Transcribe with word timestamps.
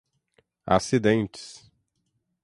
acidentes 0.65 1.69